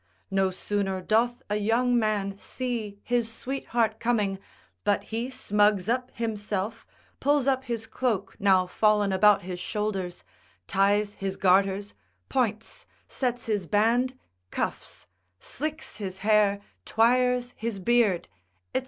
[0.31, 4.39] No sooner doth a young man see his sweetheart coming,
[4.83, 6.87] but he smugs up himself,
[7.19, 10.23] pulls up his cloak now fallen about his shoulders,
[10.65, 11.93] ties his garters,
[12.29, 14.17] points, sets his band,
[14.49, 15.05] cuffs,
[15.39, 18.27] slicks his hair, twires his beard,
[18.75, 18.79] &c.